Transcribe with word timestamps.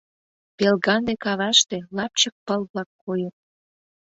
Пелганде 0.57 1.13
каваште 1.23 1.77
лапчык 1.97 2.35
пыл-влак 2.45 2.89
койыт. 3.03 3.35